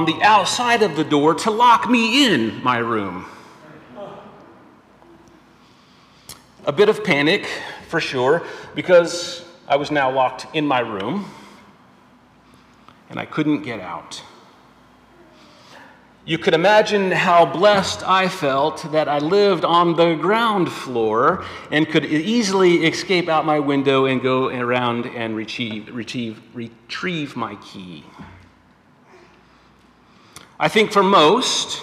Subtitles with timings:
[0.00, 3.26] on the outside of the door to lock me in my room.
[6.64, 7.44] A bit of panic,
[7.86, 8.42] for sure,
[8.74, 11.30] because I was now locked in my room
[13.10, 14.22] and I couldn't get out.
[16.24, 21.86] You could imagine how blessed I felt that I lived on the ground floor and
[21.86, 28.02] could easily escape out my window and go around and retrieve, retrieve, retrieve my key.
[30.62, 31.82] I think for most,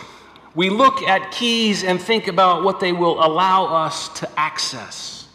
[0.53, 5.27] we look at keys and think about what they will allow us to access.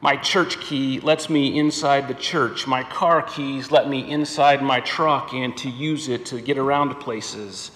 [0.00, 2.68] My church key lets me inside the church.
[2.68, 6.94] My car keys let me inside my truck and to use it to get around
[7.00, 7.72] places.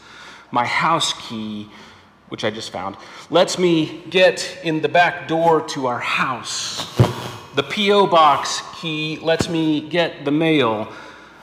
[0.52, 1.68] My house key,
[2.28, 2.96] which I just found,
[3.28, 6.96] lets me get in the back door to our house.
[7.56, 8.06] The P.O.
[8.06, 10.92] box key lets me get the mail.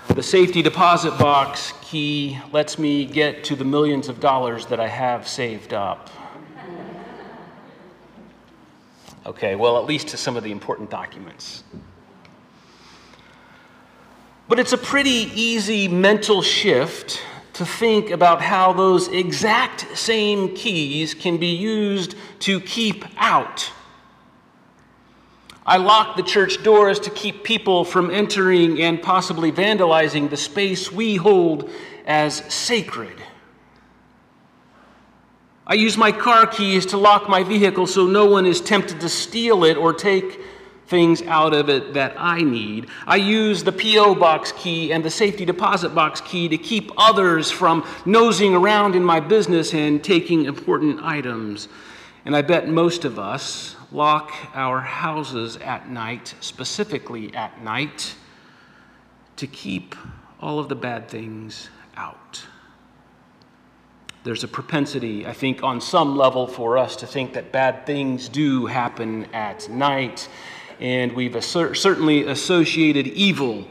[0.10, 4.88] The safety deposit box key lets me get to the millions of dollars that I
[4.88, 6.10] have saved up.
[9.26, 11.64] Okay, well, at least to some of the important documents.
[14.48, 17.22] But it's a pretty easy mental shift
[17.54, 23.72] to think about how those exact same keys can be used to keep out.
[25.66, 30.92] I lock the church doors to keep people from entering and possibly vandalizing the space
[30.92, 31.70] we hold
[32.06, 33.22] as sacred.
[35.66, 39.08] I use my car keys to lock my vehicle so no one is tempted to
[39.08, 40.42] steal it or take
[40.88, 42.88] things out of it that I need.
[43.08, 44.16] I use the P.O.
[44.16, 49.04] box key and the safety deposit box key to keep others from nosing around in
[49.04, 51.70] my business and taking important items.
[52.26, 58.16] And I bet most of us lock our houses at night, specifically at night,
[59.36, 59.96] to keep
[60.42, 62.44] all of the bad things out.
[64.24, 68.30] There's a propensity, I think, on some level for us to think that bad things
[68.30, 70.28] do happen at night,
[70.80, 73.68] and we've certainly associated evil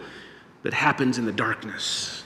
[0.62, 2.22] that happens in the darkness.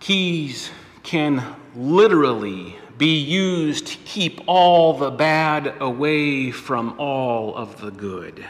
[0.00, 0.70] Keys
[1.08, 1.42] can
[1.74, 8.44] literally be used to keep all the bad away from all of the good.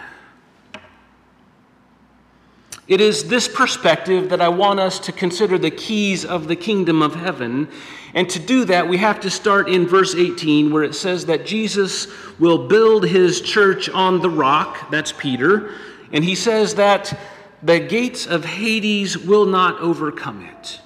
[2.88, 7.00] It is this perspective that I want us to consider the keys of the kingdom
[7.00, 7.68] of heaven.
[8.12, 11.46] And to do that, we have to start in verse 18, where it says that
[11.46, 12.08] Jesus
[12.40, 14.90] will build his church on the rock.
[14.90, 15.74] That's Peter.
[16.10, 17.16] And he says that
[17.62, 20.80] the gates of Hades will not overcome it.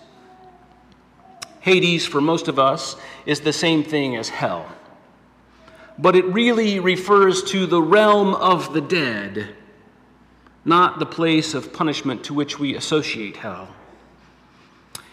[1.62, 2.96] Hades, for most of us,
[3.26, 4.66] is the same thing as hell.
[5.98, 9.56] But it really refers to the realm of the dead
[10.64, 13.68] not the place of punishment to which we associate hell.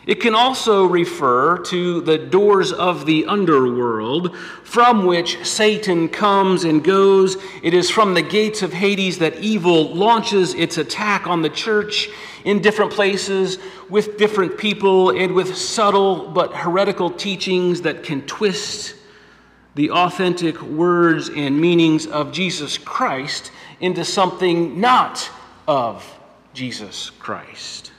[0.05, 6.83] It can also refer to the doors of the underworld from which Satan comes and
[6.83, 7.37] goes.
[7.61, 12.09] It is from the gates of Hades that evil launches its attack on the church
[12.45, 13.57] in different places
[13.89, 18.95] with different people and with subtle but heretical teachings that can twist
[19.75, 25.29] the authentic words and meanings of Jesus Christ into something not
[25.67, 26.19] of
[26.53, 27.91] Jesus Christ.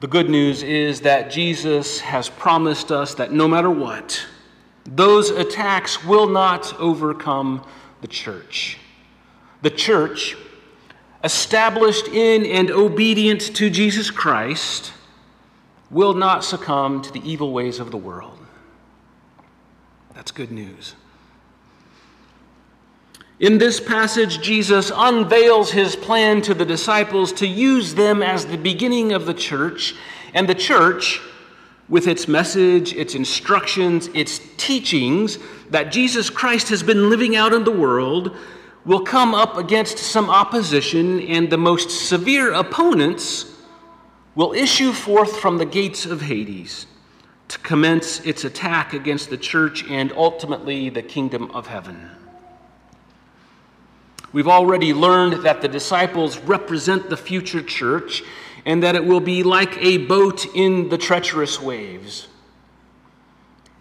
[0.00, 4.26] The good news is that Jesus has promised us that no matter what,
[4.84, 7.64] those attacks will not overcome
[8.00, 8.78] the church.
[9.62, 10.36] The church,
[11.24, 14.92] established in and obedient to Jesus Christ,
[15.90, 18.38] will not succumb to the evil ways of the world.
[20.14, 20.94] That's good news.
[23.38, 28.56] In this passage, Jesus unveils his plan to the disciples to use them as the
[28.56, 29.94] beginning of the church,
[30.32, 31.20] and the church,
[31.88, 35.38] with its message, its instructions, its teachings
[35.70, 38.36] that Jesus Christ has been living out in the world,
[38.84, 43.56] will come up against some opposition, and the most severe opponents
[44.34, 46.86] will issue forth from the gates of Hades
[47.48, 52.10] to commence its attack against the church and ultimately the kingdom of heaven.
[54.32, 58.22] We've already learned that the disciples represent the future church
[58.64, 62.28] and that it will be like a boat in the treacherous waves.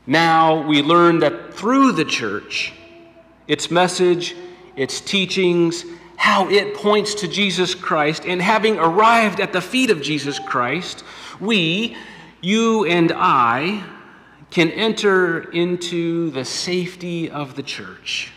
[0.06, 2.74] Now we learn that through the church,
[3.48, 4.36] its message,
[4.75, 5.85] its teachings,
[6.15, 11.03] how it points to Jesus Christ, and having arrived at the feet of Jesus Christ,
[11.39, 11.95] we,
[12.41, 13.83] you and I,
[14.51, 18.31] can enter into the safety of the church.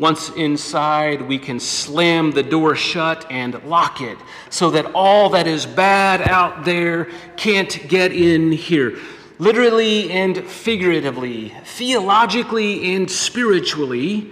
[0.00, 4.16] Once inside, we can slam the door shut and lock it
[4.48, 7.06] so that all that is bad out there
[7.36, 8.98] can't get in here.
[9.40, 14.30] Literally and figuratively, theologically and spiritually,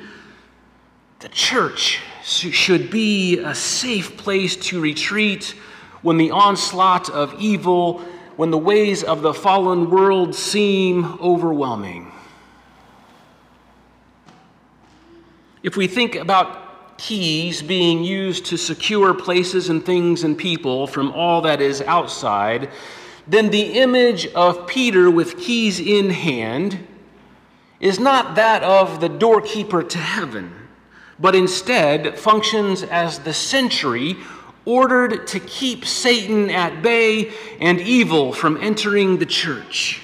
[1.20, 5.55] the church should be a safe place to retreat
[6.02, 8.00] when the onslaught of evil,
[8.37, 12.12] when the ways of the fallen world seem overwhelming.
[15.62, 21.12] If we think about keys being used to secure places and things and people from
[21.12, 22.69] all that is outside,
[23.29, 26.87] then the image of Peter with keys in hand
[27.79, 30.53] is not that of the doorkeeper to heaven,
[31.19, 34.17] but instead functions as the sentry
[34.65, 40.01] ordered to keep Satan at bay and evil from entering the church.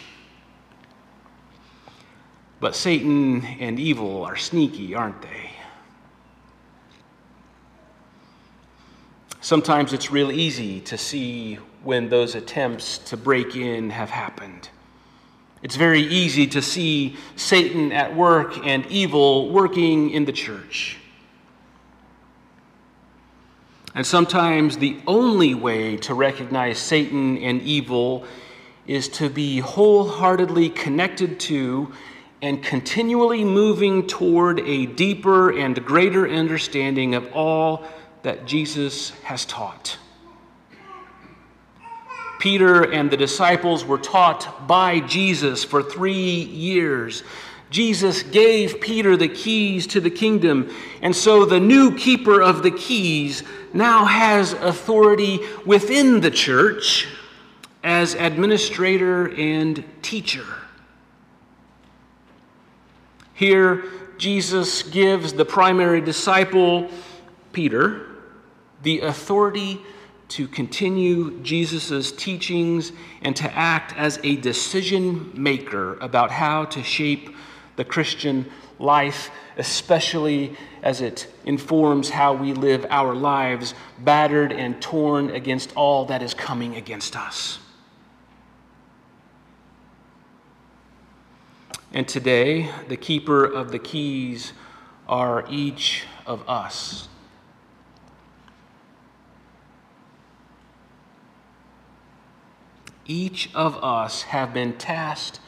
[2.61, 5.51] But Satan and evil are sneaky, aren't they?
[9.41, 14.69] Sometimes it's real easy to see when those attempts to break in have happened.
[15.63, 20.99] It's very easy to see Satan at work and evil working in the church.
[23.95, 28.27] And sometimes the only way to recognize Satan and evil
[28.87, 31.93] is to be wholeheartedly connected to
[32.43, 37.87] and continually moving toward a deeper and greater understanding of all
[38.23, 39.97] that Jesus has taught.
[42.45, 47.25] Peter and the disciples were taught by Jesus for three years.
[47.71, 50.71] Jesus gave Peter the keys to the kingdom,
[51.01, 57.09] and so the new keeper of the keys now has authority within the church
[57.83, 60.45] as administrator and teacher.
[63.33, 63.85] Here,
[64.19, 66.91] Jesus gives the primary disciple,
[67.55, 68.07] Peter,
[68.83, 69.81] the authority
[70.29, 72.93] to continue Jesus' teachings
[73.23, 77.35] and to act as a decision maker about how to shape
[77.77, 85.31] the Christian life, especially as it informs how we live our lives, battered and torn
[85.31, 87.59] against all that is coming against us.
[91.93, 94.53] And today, the keeper of the keys
[95.09, 97.09] are each of us.
[103.07, 105.41] Each of us have been tasked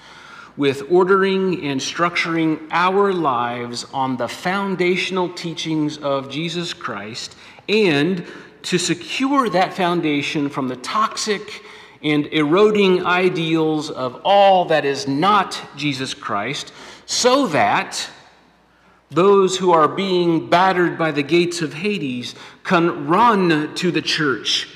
[0.57, 7.37] with ordering and structuring our lives on the foundational teachings of Jesus Christ
[7.69, 8.25] and
[8.63, 11.63] to secure that foundation from the toxic
[12.03, 16.73] and eroding ideals of all that is not Jesus Christ,
[17.07, 18.09] so that
[19.11, 24.69] those who are being battered by the gates of Hades can run to the church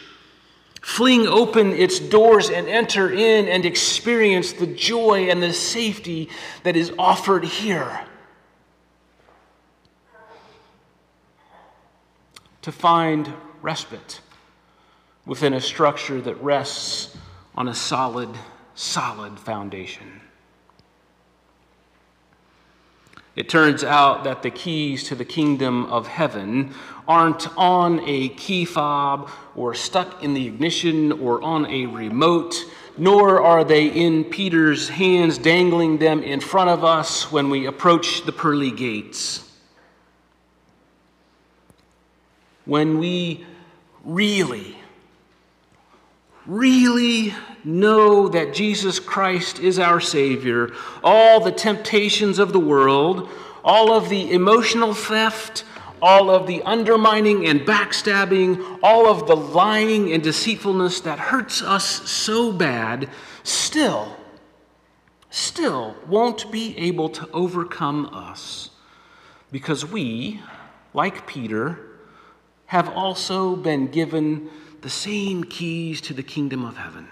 [0.80, 6.28] fling open its doors and enter in and experience the joy and the safety
[6.62, 8.04] that is offered here.
[12.62, 13.32] To find
[13.62, 14.20] respite
[15.26, 17.16] within a structure that rests
[17.54, 18.30] on a solid,
[18.74, 20.20] solid foundation.
[23.36, 26.74] It turns out that the keys to the kingdom of heaven
[27.06, 32.64] aren't on a key fob or stuck in the ignition or on a remote,
[32.98, 38.24] nor are they in Peter's hands dangling them in front of us when we approach
[38.24, 39.48] the pearly gates.
[42.64, 43.44] When we
[44.04, 44.76] really,
[46.46, 47.32] really
[47.64, 53.28] know that Jesus Christ is our Savior, all the temptations of the world,
[53.64, 55.64] all of the emotional theft,
[56.02, 62.08] all of the undermining and backstabbing, all of the lying and deceitfulness that hurts us
[62.10, 63.08] so bad,
[63.42, 64.16] still,
[65.28, 68.70] still won't be able to overcome us
[69.52, 70.40] because we,
[70.94, 71.78] like Peter,
[72.66, 74.48] have also been given
[74.80, 77.08] the same keys to the kingdom of heaven.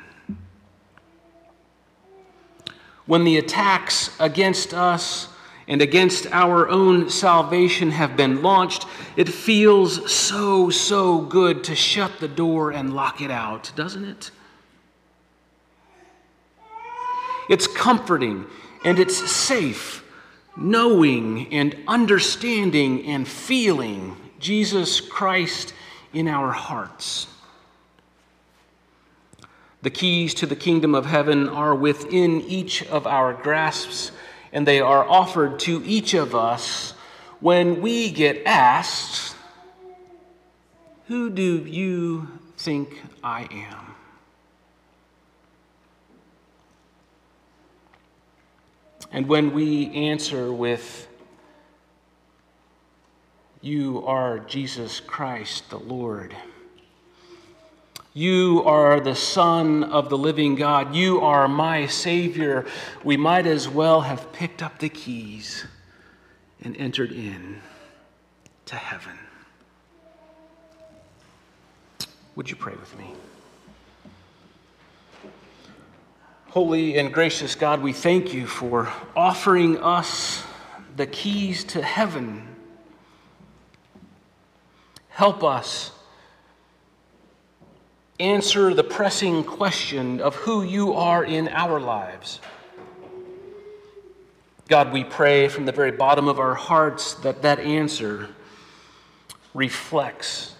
[3.08, 5.28] When the attacks against us
[5.66, 8.84] and against our own salvation have been launched,
[9.16, 14.30] it feels so, so good to shut the door and lock it out, doesn't it?
[17.48, 18.44] It's comforting
[18.84, 20.04] and it's safe
[20.54, 25.72] knowing and understanding and feeling Jesus Christ
[26.12, 27.26] in our hearts.
[29.88, 34.12] The keys to the kingdom of heaven are within each of our grasps
[34.52, 36.92] and they are offered to each of us
[37.40, 39.34] when we get asked,
[41.06, 42.28] Who do you
[42.58, 43.94] think I am?
[49.10, 51.08] And when we answer with,
[53.62, 56.36] You are Jesus Christ the Lord.
[58.14, 60.94] You are the Son of the living God.
[60.94, 62.66] You are my Savior.
[63.04, 65.64] We might as well have picked up the keys
[66.62, 67.60] and entered in
[68.66, 69.18] to heaven.
[72.34, 73.12] Would you pray with me?
[76.50, 80.42] Holy and gracious God, we thank you for offering us
[80.96, 82.48] the keys to heaven.
[85.08, 85.92] Help us
[88.20, 92.40] answer the pressing question of who you are in our lives.
[94.68, 98.28] God, we pray from the very bottom of our hearts that that answer
[99.54, 100.54] reflects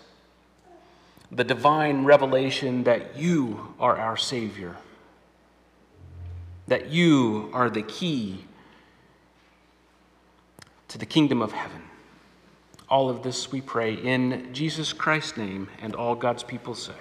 [1.30, 4.76] the divine revelation that you are our Savior,
[6.68, 8.44] that you are the key
[10.88, 11.82] to the kingdom of heaven.
[12.88, 16.94] All of this we pray in Jesus Christ's name, and all God's people say.